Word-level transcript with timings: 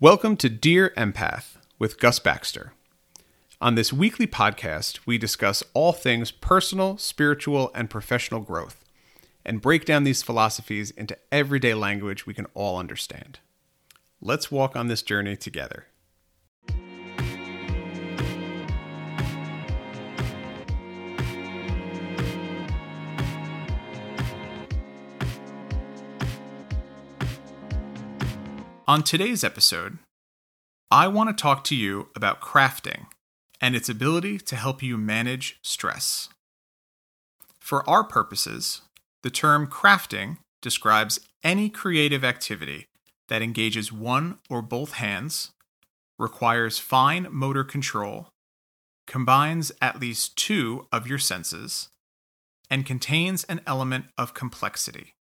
Welcome 0.00 0.36
to 0.36 0.48
Dear 0.48 0.92
Empath 0.96 1.56
with 1.80 1.98
Gus 1.98 2.20
Baxter. 2.20 2.72
On 3.60 3.74
this 3.74 3.92
weekly 3.92 4.28
podcast, 4.28 5.00
we 5.06 5.18
discuss 5.18 5.64
all 5.74 5.92
things 5.92 6.30
personal, 6.30 6.98
spiritual, 6.98 7.72
and 7.74 7.90
professional 7.90 8.40
growth 8.40 8.84
and 9.44 9.60
break 9.60 9.84
down 9.84 10.04
these 10.04 10.22
philosophies 10.22 10.92
into 10.92 11.18
everyday 11.32 11.74
language 11.74 12.26
we 12.26 12.32
can 12.32 12.46
all 12.54 12.78
understand. 12.78 13.40
Let's 14.20 14.52
walk 14.52 14.76
on 14.76 14.86
this 14.86 15.02
journey 15.02 15.34
together. 15.34 15.86
On 28.88 29.02
today's 29.02 29.44
episode, 29.44 29.98
I 30.90 31.08
want 31.08 31.28
to 31.28 31.38
talk 31.38 31.62
to 31.64 31.76
you 31.76 32.08
about 32.16 32.40
crafting 32.40 33.08
and 33.60 33.76
its 33.76 33.90
ability 33.90 34.38
to 34.38 34.56
help 34.56 34.82
you 34.82 34.96
manage 34.96 35.58
stress. 35.62 36.30
For 37.60 37.86
our 37.86 38.02
purposes, 38.02 38.80
the 39.22 39.28
term 39.28 39.66
crafting 39.66 40.38
describes 40.62 41.20
any 41.44 41.68
creative 41.68 42.24
activity 42.24 42.86
that 43.28 43.42
engages 43.42 43.92
one 43.92 44.38
or 44.48 44.62
both 44.62 44.92
hands, 44.92 45.50
requires 46.18 46.78
fine 46.78 47.26
motor 47.30 47.64
control, 47.64 48.30
combines 49.06 49.70
at 49.82 50.00
least 50.00 50.34
two 50.34 50.86
of 50.90 51.06
your 51.06 51.18
senses, 51.18 51.90
and 52.70 52.86
contains 52.86 53.44
an 53.44 53.60
element 53.66 54.06
of 54.16 54.32
complexity. 54.32 55.12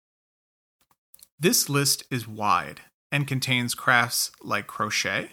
This 1.37 1.67
list 1.67 2.05
is 2.09 2.29
wide 2.29 2.79
and 3.11 3.27
contains 3.27 3.73
crafts 3.73 4.31
like 4.41 4.67
crochet, 4.67 5.31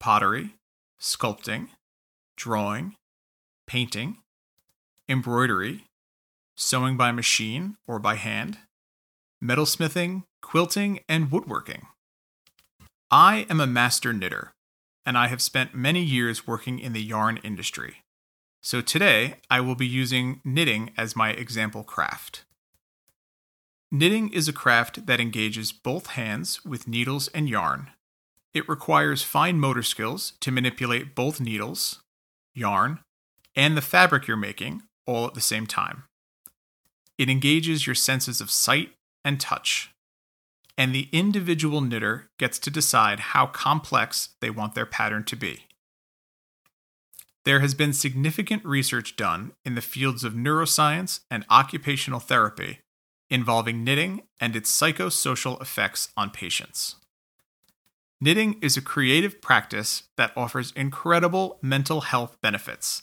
pottery, 0.00 0.54
sculpting, 1.00 1.68
drawing, 2.36 2.94
painting, 3.66 4.18
embroidery, 5.08 5.84
sewing 6.56 6.96
by 6.96 7.10
machine 7.10 7.76
or 7.86 7.98
by 7.98 8.14
hand, 8.14 8.58
metalsmithing, 9.42 10.22
quilting, 10.42 11.00
and 11.08 11.30
woodworking. 11.30 11.86
I 13.10 13.46
am 13.50 13.60
a 13.60 13.66
master 13.66 14.12
knitter, 14.12 14.52
and 15.04 15.18
I 15.18 15.28
have 15.28 15.42
spent 15.42 15.74
many 15.74 16.02
years 16.02 16.46
working 16.46 16.78
in 16.78 16.92
the 16.92 17.02
yarn 17.02 17.38
industry. 17.44 18.02
So 18.62 18.80
today, 18.80 19.36
I 19.50 19.60
will 19.60 19.74
be 19.74 19.86
using 19.86 20.40
knitting 20.44 20.90
as 20.96 21.14
my 21.14 21.30
example 21.30 21.84
craft. 21.84 22.44
Knitting 23.94 24.28
is 24.30 24.48
a 24.48 24.52
craft 24.52 25.06
that 25.06 25.20
engages 25.20 25.70
both 25.70 26.08
hands 26.08 26.64
with 26.64 26.88
needles 26.88 27.28
and 27.28 27.48
yarn. 27.48 27.92
It 28.52 28.68
requires 28.68 29.22
fine 29.22 29.60
motor 29.60 29.84
skills 29.84 30.32
to 30.40 30.50
manipulate 30.50 31.14
both 31.14 31.40
needles, 31.40 32.02
yarn, 32.56 32.98
and 33.54 33.76
the 33.76 33.80
fabric 33.80 34.26
you're 34.26 34.36
making 34.36 34.82
all 35.06 35.28
at 35.28 35.34
the 35.34 35.40
same 35.40 35.64
time. 35.68 36.02
It 37.18 37.30
engages 37.30 37.86
your 37.86 37.94
senses 37.94 38.40
of 38.40 38.50
sight 38.50 38.94
and 39.24 39.38
touch, 39.38 39.92
and 40.76 40.92
the 40.92 41.08
individual 41.12 41.80
knitter 41.80 42.30
gets 42.36 42.58
to 42.58 42.70
decide 42.70 43.20
how 43.20 43.46
complex 43.46 44.30
they 44.40 44.50
want 44.50 44.74
their 44.74 44.86
pattern 44.86 45.22
to 45.22 45.36
be. 45.36 45.66
There 47.44 47.60
has 47.60 47.74
been 47.74 47.92
significant 47.92 48.64
research 48.64 49.14
done 49.14 49.52
in 49.64 49.76
the 49.76 49.80
fields 49.80 50.24
of 50.24 50.32
neuroscience 50.32 51.20
and 51.30 51.44
occupational 51.48 52.18
therapy 52.18 52.80
involving 53.30 53.84
knitting 53.84 54.22
and 54.40 54.54
its 54.54 54.70
psychosocial 54.70 55.60
effects 55.60 56.08
on 56.16 56.30
patients. 56.30 56.96
Knitting 58.20 58.56
is 58.62 58.76
a 58.76 58.82
creative 58.82 59.40
practice 59.42 60.04
that 60.16 60.32
offers 60.36 60.72
incredible 60.76 61.58
mental 61.60 62.02
health 62.02 62.36
benefits 62.40 63.02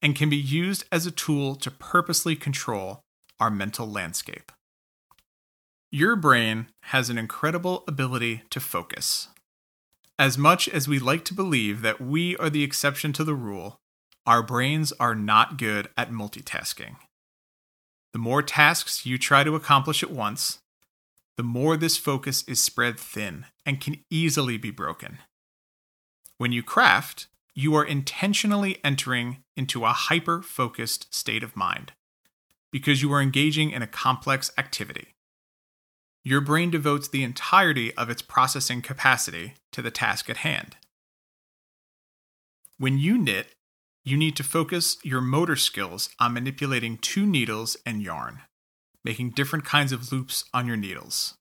and 0.00 0.14
can 0.14 0.30
be 0.30 0.36
used 0.36 0.84
as 0.92 1.06
a 1.06 1.10
tool 1.10 1.54
to 1.56 1.70
purposely 1.70 2.36
control 2.36 3.00
our 3.40 3.50
mental 3.50 3.86
landscape. 3.86 4.52
Your 5.90 6.16
brain 6.16 6.68
has 6.84 7.10
an 7.10 7.18
incredible 7.18 7.84
ability 7.86 8.42
to 8.50 8.60
focus. 8.60 9.28
As 10.18 10.38
much 10.38 10.68
as 10.68 10.86
we 10.86 10.98
like 10.98 11.24
to 11.26 11.34
believe 11.34 11.82
that 11.82 12.00
we 12.00 12.36
are 12.36 12.50
the 12.50 12.64
exception 12.64 13.12
to 13.14 13.24
the 13.24 13.34
rule, 13.34 13.76
our 14.26 14.42
brains 14.42 14.92
are 14.98 15.14
not 15.14 15.58
good 15.58 15.88
at 15.96 16.10
multitasking. 16.10 16.96
The 18.14 18.20
more 18.20 18.42
tasks 18.42 19.04
you 19.04 19.18
try 19.18 19.42
to 19.42 19.56
accomplish 19.56 20.04
at 20.04 20.10
once, 20.12 20.60
the 21.36 21.42
more 21.42 21.76
this 21.76 21.96
focus 21.96 22.44
is 22.44 22.62
spread 22.62 22.96
thin 22.96 23.46
and 23.66 23.80
can 23.80 24.04
easily 24.08 24.56
be 24.56 24.70
broken. 24.70 25.18
When 26.38 26.52
you 26.52 26.62
craft, 26.62 27.26
you 27.56 27.74
are 27.74 27.84
intentionally 27.84 28.78
entering 28.84 29.42
into 29.56 29.84
a 29.84 29.88
hyper 29.88 30.42
focused 30.42 31.12
state 31.12 31.42
of 31.42 31.56
mind 31.56 31.90
because 32.70 33.02
you 33.02 33.12
are 33.12 33.20
engaging 33.20 33.72
in 33.72 33.82
a 33.82 33.88
complex 33.88 34.52
activity. 34.56 35.08
Your 36.22 36.40
brain 36.40 36.70
devotes 36.70 37.08
the 37.08 37.24
entirety 37.24 37.92
of 37.94 38.10
its 38.10 38.22
processing 38.22 38.80
capacity 38.80 39.54
to 39.72 39.82
the 39.82 39.90
task 39.90 40.30
at 40.30 40.38
hand. 40.38 40.76
When 42.78 42.96
you 42.96 43.18
knit, 43.18 43.56
you 44.04 44.18
need 44.18 44.36
to 44.36 44.42
focus 44.42 44.98
your 45.02 45.22
motor 45.22 45.56
skills 45.56 46.10
on 46.20 46.34
manipulating 46.34 46.98
two 46.98 47.24
needles 47.24 47.74
and 47.86 48.02
yarn, 48.02 48.42
making 49.02 49.30
different 49.30 49.64
kinds 49.64 49.92
of 49.92 50.12
loops 50.12 50.44
on 50.52 50.66
your 50.66 50.76
needles. 50.76 51.34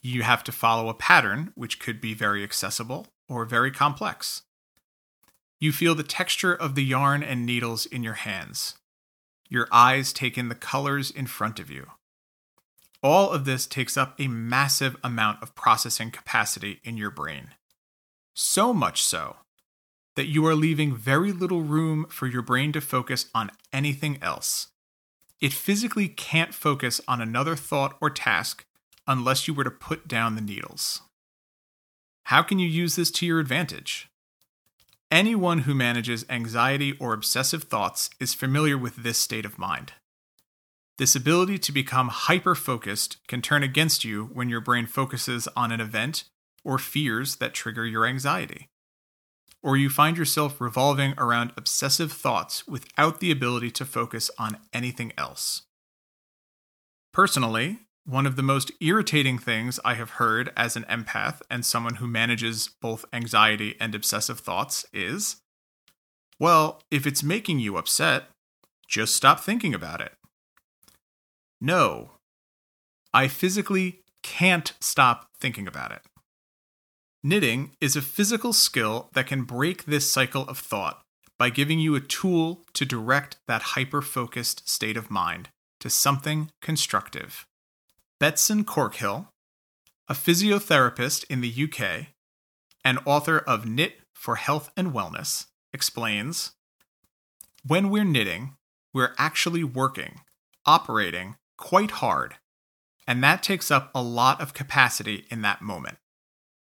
You 0.00 0.22
have 0.22 0.42
to 0.44 0.52
follow 0.52 0.88
a 0.88 0.94
pattern, 0.94 1.52
which 1.54 1.78
could 1.78 2.00
be 2.00 2.14
very 2.14 2.42
accessible 2.42 3.08
or 3.28 3.44
very 3.44 3.70
complex. 3.70 4.42
You 5.60 5.70
feel 5.70 5.94
the 5.94 6.02
texture 6.02 6.54
of 6.54 6.74
the 6.74 6.84
yarn 6.84 7.22
and 7.22 7.44
needles 7.44 7.84
in 7.84 8.02
your 8.02 8.14
hands. 8.14 8.74
Your 9.48 9.68
eyes 9.70 10.12
take 10.12 10.38
in 10.38 10.48
the 10.48 10.54
colors 10.54 11.10
in 11.10 11.26
front 11.26 11.60
of 11.60 11.70
you. 11.70 11.88
All 13.02 13.30
of 13.30 13.44
this 13.44 13.66
takes 13.66 13.96
up 13.96 14.18
a 14.18 14.28
massive 14.28 14.96
amount 15.04 15.42
of 15.42 15.54
processing 15.54 16.10
capacity 16.10 16.80
in 16.84 16.96
your 16.96 17.10
brain. 17.10 17.48
So 18.34 18.72
much 18.72 19.02
so 19.02 19.36
that 20.16 20.26
you 20.26 20.44
are 20.46 20.54
leaving 20.54 20.96
very 20.96 21.30
little 21.30 21.62
room 21.62 22.06
for 22.08 22.26
your 22.26 22.42
brain 22.42 22.72
to 22.72 22.80
focus 22.80 23.26
on 23.34 23.50
anything 23.72 24.18
else. 24.22 24.68
It 25.40 25.52
physically 25.52 26.08
can't 26.08 26.54
focus 26.54 27.00
on 27.06 27.20
another 27.20 27.54
thought 27.54 27.96
or 28.00 28.08
task 28.08 28.64
unless 29.06 29.46
you 29.46 29.54
were 29.54 29.64
to 29.64 29.70
put 29.70 30.08
down 30.08 30.34
the 30.34 30.40
needles. 30.40 31.02
How 32.24 32.42
can 32.42 32.58
you 32.58 32.66
use 32.66 32.96
this 32.96 33.10
to 33.12 33.26
your 33.26 33.38
advantage? 33.38 34.08
Anyone 35.10 35.60
who 35.60 35.74
manages 35.74 36.24
anxiety 36.28 36.96
or 36.98 37.12
obsessive 37.12 37.64
thoughts 37.64 38.10
is 38.18 38.34
familiar 38.34 38.76
with 38.76 38.96
this 38.96 39.18
state 39.18 39.44
of 39.44 39.58
mind. 39.58 39.92
This 40.98 41.14
ability 41.14 41.58
to 41.58 41.72
become 41.72 42.08
hyper 42.08 42.54
focused 42.54 43.18
can 43.28 43.42
turn 43.42 43.62
against 43.62 44.02
you 44.02 44.30
when 44.32 44.48
your 44.48 44.62
brain 44.62 44.86
focuses 44.86 45.46
on 45.54 45.70
an 45.70 45.80
event 45.80 46.24
or 46.64 46.78
fears 46.78 47.36
that 47.36 47.52
trigger 47.52 47.86
your 47.86 48.06
anxiety 48.06 48.70
or 49.66 49.76
you 49.76 49.90
find 49.90 50.16
yourself 50.16 50.60
revolving 50.60 51.12
around 51.18 51.52
obsessive 51.56 52.12
thoughts 52.12 52.68
without 52.68 53.18
the 53.18 53.32
ability 53.32 53.68
to 53.68 53.84
focus 53.84 54.30
on 54.38 54.58
anything 54.72 55.12
else. 55.18 55.62
Personally, 57.12 57.80
one 58.04 58.26
of 58.26 58.36
the 58.36 58.44
most 58.44 58.70
irritating 58.80 59.38
things 59.38 59.80
I 59.84 59.94
have 59.94 60.10
heard 60.10 60.52
as 60.56 60.76
an 60.76 60.84
empath 60.84 61.42
and 61.50 61.66
someone 61.66 61.96
who 61.96 62.06
manages 62.06 62.70
both 62.80 63.04
anxiety 63.12 63.74
and 63.80 63.92
obsessive 63.92 64.38
thoughts 64.38 64.86
is 64.92 65.42
well, 66.38 66.82
if 66.92 67.04
it's 67.04 67.24
making 67.24 67.58
you 67.58 67.76
upset, 67.76 68.28
just 68.86 69.16
stop 69.16 69.40
thinking 69.40 69.74
about 69.74 70.00
it. 70.00 70.12
No, 71.60 72.12
I 73.12 73.26
physically 73.26 74.04
can't 74.22 74.74
stop 74.78 75.30
thinking 75.40 75.66
about 75.66 75.90
it. 75.90 76.02
Knitting 77.22 77.72
is 77.80 77.96
a 77.96 78.02
physical 78.02 78.52
skill 78.52 79.10
that 79.14 79.26
can 79.26 79.42
break 79.42 79.84
this 79.84 80.10
cycle 80.10 80.42
of 80.42 80.58
thought 80.58 81.02
by 81.38 81.50
giving 81.50 81.78
you 81.78 81.94
a 81.94 82.00
tool 82.00 82.64
to 82.72 82.84
direct 82.84 83.38
that 83.46 83.62
hyper 83.74 84.00
focused 84.00 84.68
state 84.68 84.96
of 84.96 85.10
mind 85.10 85.48
to 85.80 85.90
something 85.90 86.50
constructive. 86.62 87.46
Betsan 88.20 88.64
Corkhill, 88.64 89.28
a 90.08 90.14
physiotherapist 90.14 91.24
in 91.28 91.40
the 91.40 91.64
UK 91.64 92.08
and 92.84 92.98
author 93.04 93.38
of 93.38 93.66
Knit 93.66 94.00
for 94.14 94.36
Health 94.36 94.70
and 94.76 94.92
Wellness, 94.92 95.46
explains 95.72 96.52
When 97.66 97.90
we're 97.90 98.04
knitting, 98.04 98.54
we're 98.94 99.14
actually 99.18 99.64
working, 99.64 100.20
operating 100.64 101.36
quite 101.58 101.90
hard, 101.90 102.36
and 103.06 103.22
that 103.22 103.42
takes 103.42 103.70
up 103.70 103.90
a 103.94 104.02
lot 104.02 104.40
of 104.40 104.54
capacity 104.54 105.26
in 105.30 105.42
that 105.42 105.60
moment. 105.60 105.98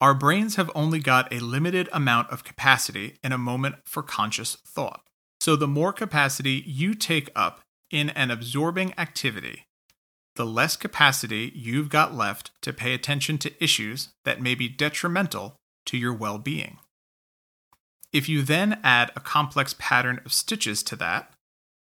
Our 0.03 0.15
brains 0.15 0.57
have 0.57 0.69
only 0.75 0.99
got 0.99 1.33
a 1.33 1.39
limited 1.39 1.89
amount 1.93 2.31
of 2.31 2.43
capacity 2.43 3.19
in 3.23 3.31
a 3.31 3.39
moment 3.39 3.77
for 3.87 4.03
conscious 4.03 4.57
thought. 4.67 5.03
So, 5.41 5.55
the 5.55 5.69
more 5.69 5.93
capacity 5.93 6.65
you 6.67 6.97
take 6.97 7.31
up 7.37 7.61
in 7.89 8.11
an 8.11 8.33
absorbing 8.33 8.95
activity, 8.99 9.63
the 10.35 10.45
less 10.45 10.75
capacity 10.75 11.53
you've 11.55 11.89
got 11.89 12.17
left 12.17 12.51
to 12.63 12.73
pay 12.73 12.95
attention 12.95 13.39
to 13.39 13.63
issues 13.63 14.09
that 14.25 14.43
may 14.43 14.57
be 14.57 14.69
detrimental 14.69 15.55
to 15.87 15.97
your 15.97 16.13
well 16.13 16.39
being. 16.39 16.79
If 18.13 18.29
you 18.29 18.43
then 18.43 18.81
add 18.83 19.13
a 19.15 19.21
complex 19.21 19.73
pattern 19.79 20.21
of 20.25 20.33
stitches 20.33 20.83
to 20.83 20.97
that, 20.97 21.33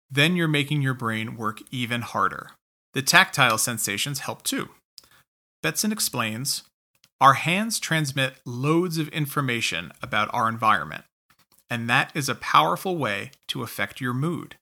then 0.09 0.35
you're 0.35 0.49
making 0.49 0.81
your 0.81 0.93
brain 0.93 1.37
work 1.37 1.61
even 1.71 2.01
harder. 2.01 2.49
The 2.91 3.03
tactile 3.03 3.57
sensations 3.57 4.19
help 4.19 4.43
too. 4.43 4.67
Betsan 5.63 5.93
explains 5.93 6.63
Our 7.21 7.35
hands 7.35 7.79
transmit 7.79 8.37
loads 8.45 8.97
of 8.97 9.07
information 9.09 9.91
about 10.01 10.33
our 10.33 10.49
environment, 10.49 11.03
and 11.69 11.87
that 11.87 12.11
is 12.15 12.27
a 12.27 12.33
powerful 12.33 12.97
way 12.97 13.29
to 13.49 13.61
affect 13.61 14.01
your 14.01 14.15
mood. 14.15 14.55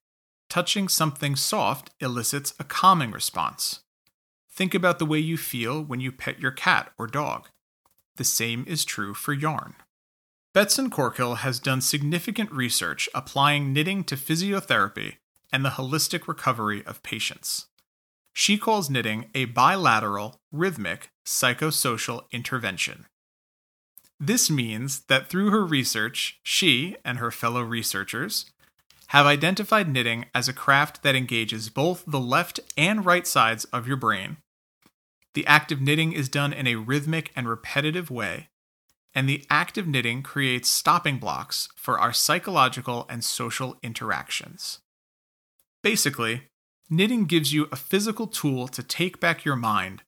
Touching 0.50 0.90
something 0.90 1.38
soft 1.38 1.92
elicits 2.02 2.54
a 2.60 2.66
calming 2.66 3.12
response. 3.12 3.80
Think 4.52 4.74
about 4.74 5.00
the 5.00 5.06
way 5.06 5.20
you 5.20 5.38
feel 5.38 5.82
when 5.82 6.02
you 6.02 6.12
pet 6.12 6.42
your 6.42 6.52
cat 6.52 6.92
or 6.98 7.08
dog. 7.08 7.48
The 8.18 8.26
same 8.26 8.66
is 8.68 8.84
true 8.84 9.14
for 9.14 9.32
yarn. 9.32 9.76
Betsan 10.54 10.90
Corkhill 10.90 11.38
has 11.38 11.62
done 11.62 11.80
significant 11.80 12.52
research 12.52 13.08
applying 13.16 13.72
knitting 13.72 14.04
to 14.04 14.18
physiotherapy 14.18 15.16
and 15.50 15.64
the 15.64 15.70
holistic 15.70 16.28
recovery 16.28 16.86
of 16.86 17.04
patients. 17.04 17.68
She 18.40 18.58
calls 18.58 18.90
knitting 18.90 19.30
a 19.36 19.46
bilateral, 19.46 20.40
rhythmic, 20.50 21.12
psychosocial 21.26 22.22
intervention. 22.32 23.06
This 24.18 24.50
means 24.50 25.02
that 25.08 25.28
through 25.28 25.50
her 25.50 25.66
research, 25.66 26.40
she 26.42 26.96
and 27.04 27.18
her 27.18 27.32
fellow 27.32 27.62
researchers 27.62 28.46
have 29.08 29.26
identified 29.26 29.92
knitting 29.92 30.28
as 30.34 30.48
a 30.48 30.54
craft 30.54 31.04
that 31.04 31.18
engages 31.18 31.68
both 31.68 32.06
the 32.08 32.22
left 32.22 32.62
and 32.78 33.06
right 33.06 33.28
sides 33.28 33.66
of 33.74 33.90
your 33.90 33.98
brain. 33.98 34.38
The 35.34 35.46
act 35.46 35.74
of 35.74 35.82
knitting 35.82 36.14
is 36.14 36.30
done 36.30 36.54
in 36.54 36.66
a 36.66 36.76
rhythmic 36.76 37.34
and 37.36 37.46
repetitive 37.46 38.10
way, 38.10 38.48
and 39.14 39.28
the 39.28 39.46
act 39.50 39.78
of 39.78 39.86
knitting 39.86 40.24
creates 40.24 40.70
stopping 40.70 41.18
blocks 41.18 41.68
for 41.76 42.00
our 42.00 42.14
psychological 42.14 43.06
and 43.10 43.22
social 43.22 43.76
interactions. 43.84 44.80
Basically, 45.84 46.44
knitting 46.90 47.26
gives 47.26 47.54
you 47.54 47.68
a 47.72 47.76
physical 47.76 48.26
tool 48.26 48.68
to 48.68 48.82
take 48.82 49.20
back 49.20 49.46
your 49.46 49.56
mind 49.56 50.02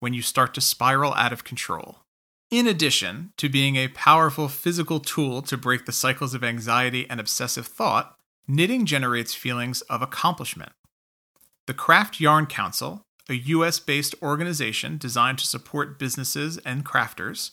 when 0.00 0.12
you 0.12 0.20
start 0.20 0.52
to 0.52 0.60
spiral 0.60 1.14
out 1.14 1.32
of 1.32 1.44
control. 1.44 2.00
In 2.50 2.66
addition 2.66 3.32
to 3.38 3.48
being 3.48 3.76
a 3.76 3.88
powerful 3.88 4.48
physical 4.48 5.00
tool 5.00 5.42
to 5.42 5.56
break 5.56 5.86
the 5.86 5.92
cycles 5.92 6.34
of 6.34 6.44
anxiety 6.44 7.08
and 7.08 7.18
obsessive 7.18 7.66
thought, 7.66 8.16
knitting 8.46 8.84
generates 8.86 9.34
feelings 9.34 9.80
of 9.82 10.02
accomplishment. 10.02 10.72
The 11.66 11.74
Craft 11.74 12.20
Yarn 12.20 12.46
Council, 12.46 13.02
a 13.28 13.34
US 13.34 13.80
based 13.80 14.14
organization 14.22 14.98
designed 14.98 15.38
to 15.38 15.46
support 15.46 15.98
businesses 15.98 16.58
and 16.58 16.84
crafters, 16.84 17.52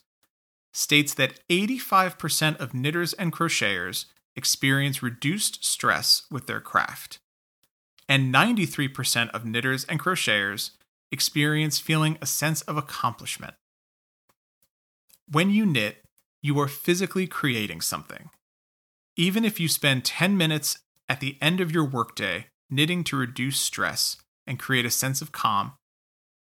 states 0.74 1.13
that 1.13 1.39
85% 1.50 2.59
of 2.59 2.74
knitters 2.74 3.13
and 3.13 3.31
crocheters 3.31 4.06
experience 4.36 5.01
reduced 5.01 5.63
stress 5.63 6.24
with 6.29 6.47
their 6.47 6.59
craft 6.59 7.19
and 8.13 8.31
93% 8.31 9.31
of 9.31 9.44
knitters 9.44 9.86
and 9.86 10.00
crocheters 10.00 10.69
experience 11.12 11.80
feeling 11.80 12.15
a 12.21 12.27
sense 12.27 12.62
of 12.62 12.77
accomplishment. 12.77 13.56
When 15.27 15.50
you 15.50 15.65
knit, 15.65 15.98
you 16.39 16.60
are 16.60 16.68
physically 16.68 17.25
creating 17.25 17.81
something. 17.81 18.30
Even 19.18 19.44
if 19.44 19.60
you 19.60 19.68
spend 19.68 20.06
10 20.06 20.38
minutes 20.38 20.77
at 21.10 21.21
the 21.21 21.39
end 21.42 21.60
of 21.60 21.71
your 21.71 21.86
workday 21.86 22.45
knitting 22.69 23.04
to 23.06 23.18
reduce 23.18 23.60
stress 23.60 24.18
and 24.45 24.60
create 24.60 24.86
a 24.86 24.92
sense 24.92 25.19
of 25.19 25.31
calm, 25.31 25.74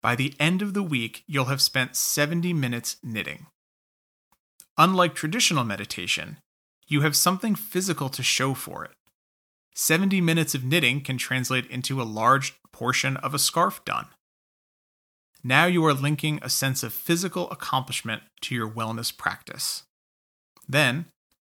by 0.02 0.16
the 0.16 0.34
end 0.40 0.64
of 0.64 0.74
the 0.74 0.82
week, 0.82 1.24
you'll 1.28 1.46
have 1.46 1.62
spent 1.62 1.96
70 1.96 2.54
minutes 2.54 2.98
knitting. 3.04 3.46
Unlike 4.80 5.14
traditional 5.14 5.64
meditation, 5.64 6.38
you 6.88 7.02
have 7.02 7.16
something 7.16 7.54
physical 7.54 8.10
to 8.10 8.24
show 8.24 8.56
for 8.56 8.84
it. 8.84 8.94
70 9.74 10.22
minutes 10.22 10.54
of 10.54 10.64
knitting 10.64 11.02
can 11.02 11.18
translate 11.18 11.66
into 11.68 12.02
a 12.02 12.04
large 12.04 12.54
portion 12.72 13.18
of 13.18 13.34
a 13.34 13.40
scarf 13.40 13.84
done. 13.86 14.08
Now 15.44 15.66
you 15.66 15.86
are 15.86 15.94
linking 15.94 16.40
a 16.42 16.50
sense 16.50 16.84
of 16.84 16.94
physical 16.94 17.50
accomplishment 17.50 18.24
to 18.42 18.56
your 18.56 18.70
wellness 18.70 19.16
practice. 19.16 19.84
Then, 20.68 21.06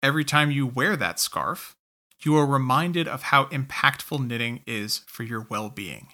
every 0.02 0.24
time 0.24 0.50
you 0.50 0.66
wear 0.66 0.96
that 0.96 1.20
scarf, 1.20 1.76
you 2.22 2.36
are 2.36 2.46
reminded 2.46 3.06
of 3.06 3.24
how 3.24 3.44
impactful 3.46 4.26
knitting 4.26 4.62
is 4.66 5.02
for 5.06 5.22
your 5.22 5.46
well 5.48 5.70
being. 5.70 6.08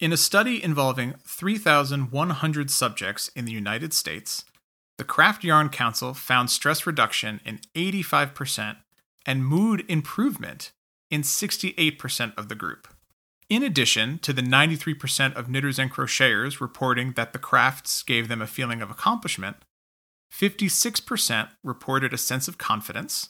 In 0.00 0.12
a 0.12 0.16
study 0.16 0.62
involving 0.62 1.14
3,100 1.26 2.70
subjects 2.70 3.28
in 3.34 3.44
the 3.44 3.52
United 3.52 3.92
States, 3.92 4.44
the 4.96 5.04
Craft 5.04 5.44
Yarn 5.44 5.68
Council 5.68 6.14
found 6.14 6.50
stress 6.50 6.86
reduction 6.86 7.40
in 7.44 7.60
85% 7.74 8.76
and 9.28 9.44
mood 9.44 9.84
improvement 9.88 10.72
in 11.10 11.20
68% 11.20 12.32
of 12.38 12.48
the 12.48 12.54
group. 12.54 12.88
In 13.50 13.62
addition 13.62 14.18
to 14.20 14.32
the 14.32 14.42
93% 14.42 15.34
of 15.34 15.50
knitters 15.50 15.78
and 15.78 15.92
crocheters 15.92 16.60
reporting 16.60 17.12
that 17.12 17.34
the 17.34 17.38
crafts 17.38 18.02
gave 18.02 18.28
them 18.28 18.40
a 18.40 18.46
feeling 18.46 18.80
of 18.80 18.90
accomplishment, 18.90 19.58
56% 20.32 21.50
reported 21.62 22.14
a 22.14 22.18
sense 22.18 22.48
of 22.48 22.56
confidence, 22.56 23.28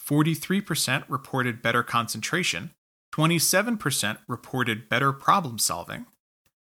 43% 0.00 1.04
reported 1.08 1.62
better 1.62 1.82
concentration, 1.82 2.70
27% 3.12 4.18
reported 4.28 4.88
better 4.88 5.12
problem 5.12 5.58
solving, 5.58 6.06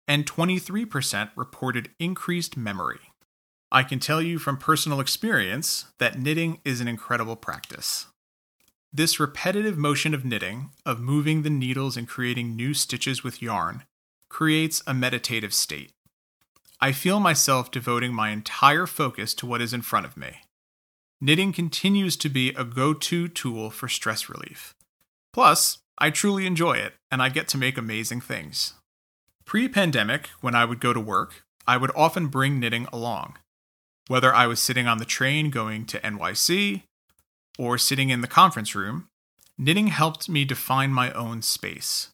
and 0.05 0.25
23% 0.25 1.31
reported 1.37 1.91
increased 1.97 2.57
memory. 2.57 2.99
I 3.71 3.83
can 3.83 3.99
tell 3.99 4.21
you 4.21 4.37
from 4.37 4.57
personal 4.57 4.99
experience 4.99 5.85
that 5.99 6.19
knitting 6.19 6.59
is 6.65 6.81
an 6.81 6.89
incredible 6.89 7.37
practice. 7.37 8.07
This 8.91 9.19
repetitive 9.19 9.77
motion 9.77 10.15
of 10.15 10.25
knitting, 10.25 10.71
of 10.83 10.99
moving 10.99 11.43
the 11.43 11.49
needles 11.49 11.95
and 11.95 12.07
creating 12.07 12.55
new 12.55 12.73
stitches 12.73 13.23
with 13.23 13.41
yarn, 13.41 13.83
creates 14.29 14.81
a 14.87 14.95
meditative 14.95 15.53
state. 15.53 15.91
I 16.81 16.91
feel 16.91 17.19
myself 17.19 17.69
devoting 17.69 18.13
my 18.13 18.29
entire 18.29 18.87
focus 18.87 19.35
to 19.35 19.45
what 19.45 19.61
is 19.61 19.73
in 19.73 19.83
front 19.83 20.07
of 20.07 20.17
me. 20.17 20.41
Knitting 21.21 21.53
continues 21.53 22.15
to 22.17 22.29
be 22.29 22.49
a 22.49 22.63
go 22.63 22.93
to 22.93 23.27
tool 23.27 23.69
for 23.69 23.87
stress 23.87 24.27
relief. 24.27 24.73
Plus, 25.33 25.79
I 25.99 26.09
truly 26.09 26.47
enjoy 26.47 26.77
it, 26.77 26.93
and 27.11 27.21
I 27.21 27.29
get 27.29 27.47
to 27.49 27.57
make 27.57 27.77
amazing 27.77 28.21
things. 28.21 28.73
Pre 29.45 29.67
pandemic, 29.67 30.27
when 30.41 30.55
I 30.55 30.65
would 30.65 30.79
go 30.79 30.93
to 30.93 30.99
work, 30.99 31.43
I 31.67 31.77
would 31.77 31.91
often 31.95 32.27
bring 32.27 32.59
knitting 32.59 32.87
along. 32.91 33.37
Whether 34.07 34.33
I 34.33 34.47
was 34.47 34.59
sitting 34.59 34.87
on 34.87 34.97
the 34.97 35.05
train 35.05 35.51
going 35.51 35.85
to 35.87 35.99
NYC, 35.99 36.83
or 37.59 37.77
sitting 37.77 38.09
in 38.09 38.21
the 38.21 38.27
conference 38.27 38.73
room, 38.73 39.09
knitting 39.57 39.87
helped 39.87 40.29
me 40.29 40.45
define 40.45 40.91
my 40.91 41.11
own 41.11 41.41
space. 41.41 42.09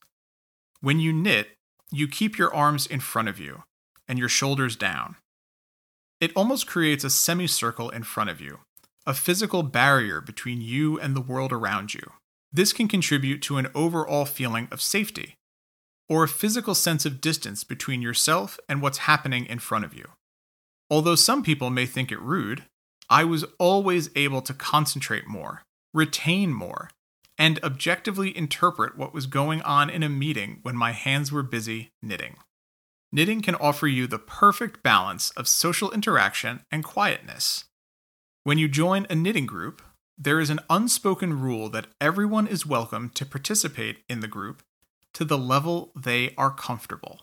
When 0.82 1.00
you 1.00 1.14
knit, 1.14 1.50
you 1.92 2.08
keep 2.08 2.38
your 2.38 2.54
arms 2.54 2.88
in 2.88 3.00
front 3.00 3.30
of 3.30 3.40
you 3.40 3.64
and 4.08 4.18
your 4.18 4.28
shoulders 4.28 4.76
down. 4.76 5.18
It 6.20 6.32
almost 6.36 6.66
creates 6.66 7.04
a 7.04 7.12
semicircle 7.12 7.92
in 7.92 8.02
front 8.02 8.32
of 8.32 8.42
you, 8.42 8.62
a 9.06 9.14
physical 9.14 9.62
barrier 9.62 10.20
between 10.20 10.62
you 10.62 11.00
and 11.00 11.16
the 11.16 11.22
world 11.22 11.54
around 11.54 11.94
you. 11.94 12.12
This 12.52 12.74
can 12.74 12.88
contribute 12.88 13.44
to 13.44 13.58
an 13.58 13.68
overall 13.76 14.26
feeling 14.26 14.68
of 14.72 14.82
safety, 14.82 15.36
or 16.10 16.24
a 16.24 16.28
physical 16.28 16.74
sense 16.74 17.06
of 17.06 17.22
distance 17.22 17.64
between 17.64 18.02
yourself 18.02 18.60
and 18.68 18.82
what's 18.82 19.00
happening 19.00 19.46
in 19.46 19.60
front 19.60 19.86
of 19.86 19.94
you. 19.94 20.06
Although 20.90 21.16
some 21.16 21.44
people 21.44 21.70
may 21.70 21.86
think 21.86 22.12
it 22.12 22.22
rude, 22.22 22.64
I 23.10 23.24
was 23.24 23.46
always 23.60 24.10
able 24.16 24.42
to 24.42 24.54
concentrate 24.54 25.28
more, 25.28 25.64
retain 25.94 26.54
more, 26.54 26.90
and 27.38 27.64
objectively 27.64 28.36
interpret 28.36 28.98
what 28.98 29.14
was 29.14 29.28
going 29.28 29.62
on 29.62 29.90
in 29.90 30.04
a 30.04 30.10
meeting 30.10 30.60
when 30.64 30.76
my 30.76 30.92
hands 30.92 31.32
were 31.32 31.44
busy 31.44 31.92
knitting. 32.02 32.38
Knitting 33.12 33.42
can 33.42 33.56
offer 33.56 33.88
you 33.88 34.08
the 34.08 34.20
perfect 34.20 34.82
balance 34.82 35.32
of 35.32 35.48
social 35.48 35.92
interaction 35.92 36.62
and 36.72 36.84
quietness. 36.84 37.66
When 38.44 38.58
you 38.58 38.68
join 38.68 39.06
a 39.10 39.16
knitting 39.16 39.46
group, 39.46 39.82
there 40.18 40.40
is 40.40 40.50
an 40.50 40.60
unspoken 40.70 41.40
rule 41.40 41.70
that 41.70 41.88
everyone 42.00 42.48
is 42.48 42.66
welcome 42.66 43.10
to 43.12 43.26
participate 43.26 43.98
in 44.10 44.22
the 44.22 44.28
group 44.28 44.64
to 45.14 45.26
the 45.26 45.38
level 45.38 45.92
they 45.96 46.34
are 46.38 46.52
comfortable. 46.52 47.22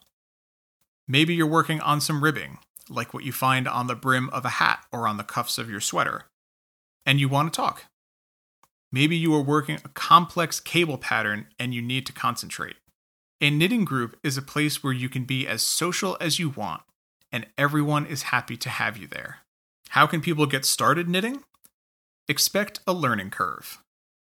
Maybe 1.08 1.34
you're 1.34 1.46
working 1.46 1.80
on 1.80 2.00
some 2.00 2.22
ribbing 2.22 2.58
like 2.88 3.12
what 3.12 3.24
you 3.24 3.32
find 3.32 3.66
on 3.68 3.86
the 3.86 3.94
brim 3.94 4.28
of 4.30 4.44
a 4.44 4.50
hat 4.50 4.84
or 4.92 5.06
on 5.06 5.16
the 5.16 5.24
cuffs 5.24 5.58
of 5.58 5.70
your 5.70 5.80
sweater, 5.80 6.26
and 7.06 7.20
you 7.20 7.28
want 7.28 7.52
to 7.52 7.56
talk. 7.56 7.86
Maybe 8.90 9.16
you 9.16 9.34
are 9.34 9.42
working 9.42 9.78
a 9.84 9.88
complex 9.88 10.60
cable 10.60 10.98
pattern 10.98 11.46
and 11.58 11.72
you 11.72 11.80
need 11.80 12.04
to 12.06 12.12
concentrate. 12.12 12.76
A 13.40 13.50
knitting 13.50 13.84
group 13.84 14.18
is 14.22 14.36
a 14.36 14.42
place 14.42 14.84
where 14.84 14.92
you 14.92 15.08
can 15.08 15.24
be 15.24 15.48
as 15.48 15.62
social 15.62 16.16
as 16.20 16.38
you 16.38 16.50
want, 16.50 16.82
and 17.32 17.46
everyone 17.56 18.06
is 18.06 18.24
happy 18.24 18.56
to 18.58 18.68
have 18.68 18.96
you 18.96 19.06
there. 19.06 19.38
How 19.90 20.06
can 20.06 20.20
people 20.20 20.46
get 20.46 20.64
started 20.64 21.08
knitting? 21.08 21.42
Expect 22.28 22.80
a 22.86 22.92
learning 22.92 23.30
curve. 23.30 23.82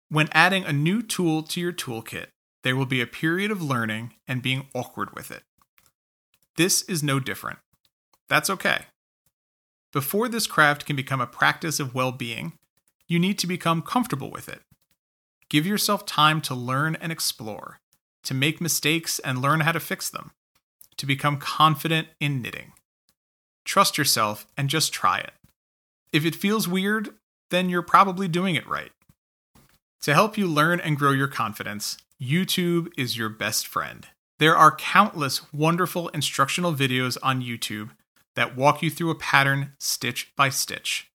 When 0.09 0.29
adding 0.33 0.65
a 0.65 0.73
new 0.73 1.03
tool 1.03 1.43
to 1.45 1.61
your 1.61 1.73
toolkit, 1.73 2.27
there 2.63 2.77
will 2.77 2.87
be 2.87 3.01
a 3.01 3.07
period 3.07 3.51
of 3.51 3.63
learning 3.63 4.15
and 4.27 4.43
being 4.43 4.67
awkward 4.75 5.15
with 5.15 5.31
it. 5.31 5.43
This 6.57 6.83
is 6.83 7.03
no 7.03 7.21
different. 7.21 7.59
That's 8.29 8.51
okay. 8.51 8.87
Before 9.93 10.29
this 10.29 10.47
craft 10.47 10.87
can 10.87 10.97
become 10.97 11.21
a 11.21 11.27
practice 11.27 11.79
of 11.79 11.95
well 11.95 12.13
being, 12.13 12.55
you 13.07 13.19
need 13.19 13.39
to 13.39 13.47
become 13.47 13.83
comfortable 13.83 14.31
with 14.31 14.49
it. 14.49 14.61
Give 15.49 15.67
yourself 15.67 16.07
time 16.07 16.41
to 16.43 16.55
learn 16.55 16.97
and 16.97 17.13
explore, 17.13 17.79
to 18.25 18.35
make 18.35 18.61
mistakes 18.61 19.19
and 19.19 19.41
learn 19.41 19.61
how 19.61 19.73
to 19.73 19.81
fix 19.81 20.09
them, 20.11 20.33
to 20.97 21.07
become 21.07 21.37
confident 21.37 22.09
in 22.19 22.43
knitting. 22.43 22.73
Trust 23.65 23.97
yourself 23.97 24.47
and 24.57 24.69
just 24.69 24.93
try 24.93 25.19
it. 25.19 25.33
If 26.13 26.25
it 26.25 26.35
feels 26.35 26.67
weird, 26.67 27.11
then 27.51 27.69
you're 27.69 27.83
probably 27.83 28.27
doing 28.27 28.55
it 28.55 28.67
right. 28.67 28.93
To 30.03 30.15
help 30.15 30.37
you 30.37 30.47
learn 30.47 30.81
and 30.81 30.99
grow 30.99 31.13
your 31.13 31.29
confidence, 31.29 31.99
YouTube 32.21 32.89
is 32.97 33.17
your 33.17 33.29
best 33.29 33.67
friend. 33.67 34.07
There 34.39 34.57
are 34.57 34.75
countless 34.75 35.53
wonderful 35.53 36.09
instructional 36.09 36.75
videos 36.75 37.17
on 37.23 37.43
YouTube 37.43 37.91
that 38.37 38.57
walk 38.57 38.83
you 38.83 38.91
through 38.91 39.11
a 39.11 39.17
pattern 39.17 39.73
stitch 39.79 40.33
by 40.37 40.49
stitch. 40.49 41.11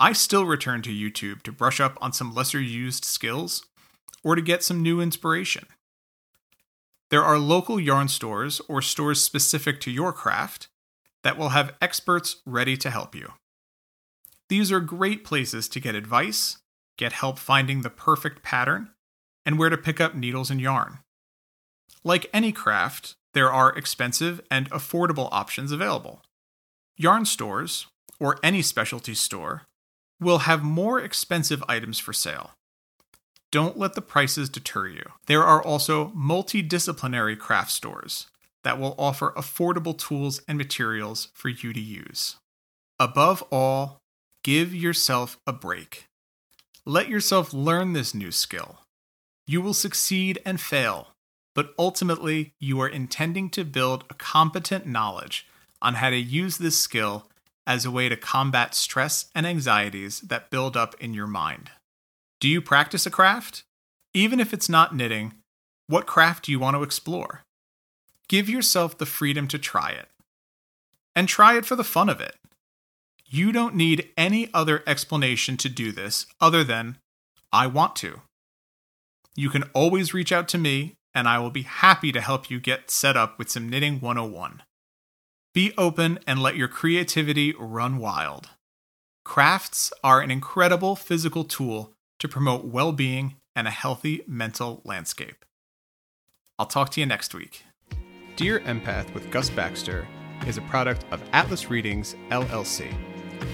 I 0.00 0.12
still 0.12 0.44
return 0.44 0.82
to 0.82 0.90
YouTube 0.90 1.42
to 1.42 1.52
brush 1.52 1.80
up 1.80 1.98
on 2.00 2.12
some 2.12 2.34
lesser 2.34 2.60
used 2.60 3.04
skills 3.04 3.64
or 4.22 4.34
to 4.34 4.42
get 4.42 4.62
some 4.62 4.82
new 4.82 5.00
inspiration. 5.00 5.66
There 7.10 7.24
are 7.24 7.38
local 7.38 7.80
yarn 7.80 8.08
stores 8.08 8.60
or 8.68 8.82
stores 8.82 9.22
specific 9.22 9.80
to 9.80 9.90
your 9.90 10.12
craft 10.12 10.68
that 11.24 11.36
will 11.36 11.50
have 11.50 11.74
experts 11.80 12.36
ready 12.46 12.76
to 12.76 12.90
help 12.90 13.14
you. 13.14 13.32
These 14.48 14.70
are 14.70 14.80
great 14.80 15.24
places 15.24 15.68
to 15.70 15.80
get 15.80 15.94
advice, 15.94 16.58
get 16.96 17.12
help 17.12 17.38
finding 17.38 17.82
the 17.82 17.90
perfect 17.90 18.42
pattern, 18.42 18.90
and 19.44 19.58
where 19.58 19.70
to 19.70 19.76
pick 19.76 20.00
up 20.00 20.14
needles 20.14 20.50
and 20.50 20.60
yarn. 20.60 20.98
Like 22.04 22.30
any 22.32 22.52
craft, 22.52 23.16
there 23.34 23.52
are 23.52 23.76
expensive 23.76 24.40
and 24.50 24.70
affordable 24.70 25.28
options 25.32 25.72
available. 25.72 26.22
Yarn 27.00 27.24
stores, 27.26 27.86
or 28.18 28.40
any 28.42 28.60
specialty 28.60 29.14
store, 29.14 29.62
will 30.20 30.38
have 30.38 30.64
more 30.64 31.00
expensive 31.00 31.62
items 31.68 32.00
for 32.00 32.12
sale. 32.12 32.50
Don't 33.52 33.78
let 33.78 33.94
the 33.94 34.02
prices 34.02 34.48
deter 34.48 34.88
you. 34.88 35.04
There 35.26 35.44
are 35.44 35.62
also 35.62 36.08
multidisciplinary 36.08 37.38
craft 37.38 37.70
stores 37.70 38.26
that 38.64 38.80
will 38.80 38.96
offer 38.98 39.32
affordable 39.36 39.96
tools 39.96 40.42
and 40.48 40.58
materials 40.58 41.28
for 41.34 41.48
you 41.48 41.72
to 41.72 41.80
use. 41.80 42.36
Above 42.98 43.44
all, 43.52 44.00
give 44.42 44.74
yourself 44.74 45.38
a 45.46 45.52
break. 45.52 46.06
Let 46.84 47.08
yourself 47.08 47.52
learn 47.52 47.92
this 47.92 48.12
new 48.12 48.32
skill. 48.32 48.80
You 49.46 49.62
will 49.62 49.72
succeed 49.72 50.40
and 50.44 50.60
fail, 50.60 51.08
but 51.54 51.74
ultimately, 51.78 52.54
you 52.58 52.80
are 52.80 52.88
intending 52.88 53.50
to 53.50 53.64
build 53.64 54.04
a 54.10 54.14
competent 54.14 54.84
knowledge 54.84 55.46
on 55.80 55.94
how 55.94 56.10
to 56.10 56.16
use 56.16 56.58
this 56.58 56.78
skill 56.78 57.26
as 57.66 57.84
a 57.84 57.90
way 57.90 58.08
to 58.08 58.16
combat 58.16 58.74
stress 58.74 59.26
and 59.34 59.46
anxieties 59.46 60.20
that 60.20 60.50
build 60.50 60.76
up 60.76 60.94
in 61.00 61.14
your 61.14 61.26
mind. 61.26 61.70
Do 62.40 62.48
you 62.48 62.60
practice 62.60 63.04
a 63.04 63.10
craft? 63.10 63.64
Even 64.14 64.40
if 64.40 64.54
it's 64.54 64.68
not 64.68 64.94
knitting, 64.94 65.34
what 65.86 66.06
craft 66.06 66.46
do 66.46 66.52
you 66.52 66.58
want 66.58 66.76
to 66.76 66.82
explore? 66.82 67.42
Give 68.28 68.48
yourself 68.48 68.96
the 68.96 69.06
freedom 69.06 69.48
to 69.48 69.58
try 69.58 69.90
it. 69.90 70.08
And 71.14 71.28
try 71.28 71.56
it 71.56 71.66
for 71.66 71.76
the 71.76 71.84
fun 71.84 72.08
of 72.08 72.20
it. 72.20 72.36
You 73.26 73.52
don't 73.52 73.74
need 73.74 74.08
any 74.16 74.50
other 74.54 74.82
explanation 74.86 75.56
to 75.58 75.68
do 75.68 75.92
this 75.92 76.26
other 76.40 76.64
than, 76.64 76.96
I 77.52 77.66
want 77.66 77.96
to. 77.96 78.22
You 79.34 79.50
can 79.50 79.64
always 79.74 80.14
reach 80.14 80.32
out 80.32 80.48
to 80.48 80.58
me, 80.58 80.94
and 81.14 81.28
I 81.28 81.38
will 81.38 81.50
be 81.50 81.62
happy 81.62 82.12
to 82.12 82.20
help 82.20 82.50
you 82.50 82.60
get 82.60 82.90
set 82.90 83.16
up 83.16 83.38
with 83.38 83.50
some 83.50 83.68
Knitting 83.68 84.00
101. 84.00 84.62
Be 85.58 85.74
open 85.76 86.20
and 86.24 86.40
let 86.40 86.54
your 86.54 86.68
creativity 86.68 87.52
run 87.58 87.98
wild. 87.98 88.50
Crafts 89.24 89.92
are 90.04 90.20
an 90.20 90.30
incredible 90.30 90.94
physical 90.94 91.42
tool 91.42 91.94
to 92.20 92.28
promote 92.28 92.64
well 92.64 92.92
being 92.92 93.34
and 93.56 93.66
a 93.66 93.72
healthy 93.72 94.22
mental 94.28 94.80
landscape. 94.84 95.44
I'll 96.60 96.66
talk 96.66 96.90
to 96.90 97.00
you 97.00 97.06
next 97.06 97.34
week. 97.34 97.64
Dear 98.36 98.60
Empath 98.60 99.12
with 99.12 99.32
Gus 99.32 99.50
Baxter 99.50 100.06
is 100.46 100.58
a 100.58 100.62
product 100.62 101.04
of 101.10 101.20
Atlas 101.32 101.68
Readings, 101.68 102.14
LLC. 102.30 102.94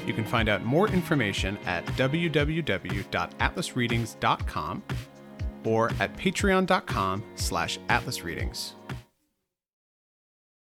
You 0.07 0.13
can 0.13 0.27
find 0.27 0.51
out 0.51 0.63
more 0.63 0.89
information 0.89 1.57
at 1.65 1.87
www.atlasreadings.com 1.97 4.83
or 5.65 5.91
at 6.01 6.15
patreon.com 6.19 7.25
slash 7.35 7.79
atlasreadings. 7.89 8.73